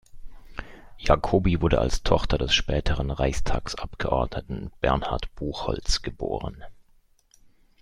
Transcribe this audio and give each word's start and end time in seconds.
Jacobi 0.97 1.61
wurde 1.61 1.77
als 1.77 2.01
Tochter 2.01 2.39
des 2.39 2.55
späteren 2.55 3.11
Reichstagsabgeordneten 3.11 4.71
Bernhard 4.81 5.29
Buchholz 5.35 6.01
geboren. 6.01 6.63